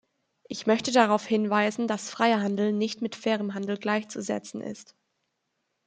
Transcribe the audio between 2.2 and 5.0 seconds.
Handel nicht mit fairem Handel gleichzusetzen ist.